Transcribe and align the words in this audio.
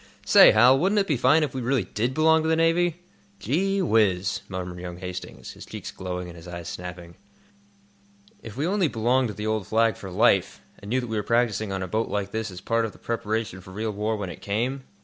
Say, 0.25 0.49
Hal, 0.49 0.79
wouldn't 0.79 0.97
it 0.97 1.05
be 1.05 1.15
fine 1.15 1.43
if 1.43 1.53
we 1.53 1.61
really 1.61 1.83
did 1.83 2.15
belong 2.15 2.41
to 2.41 2.49
the 2.49 2.55
Navy?" 2.55 3.01
"Gee 3.37 3.83
whiz!" 3.83 4.41
murmured 4.49 4.79
young 4.79 4.97
Hastings, 4.97 5.51
his 5.51 5.63
cheeks 5.63 5.91
glowing 5.91 6.27
and 6.27 6.35
his 6.35 6.47
eyes 6.47 6.67
snapping. 6.67 7.13
"If 8.41 8.57
we 8.57 8.65
only 8.65 8.87
belonged 8.87 9.27
to 9.27 9.35
the 9.35 9.45
old 9.45 9.67
Flag 9.67 9.95
for 9.95 10.09
life, 10.09 10.59
and 10.79 10.89
knew 10.89 11.01
that 11.01 11.07
we 11.07 11.17
were 11.17 11.21
practising 11.21 11.71
on 11.71 11.83
a 11.83 11.87
boat 11.87 12.07
like 12.09 12.31
this 12.31 12.49
as 12.49 12.61
a 12.61 12.63
part 12.63 12.85
of 12.85 12.93
the 12.93 12.97
preparation 12.97 13.61
for 13.61 13.69
real 13.69 13.91
war 13.91 14.17
when 14.17 14.31
it 14.31 14.41
came?" 14.41 14.85